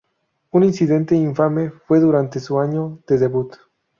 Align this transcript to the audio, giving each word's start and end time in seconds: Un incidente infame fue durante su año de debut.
Un 0.49 0.63
incidente 0.63 1.13
infame 1.15 1.69
fue 1.69 1.99
durante 1.99 2.39
su 2.39 2.59
año 2.59 3.03
de 3.07 3.19
debut. 3.19 3.53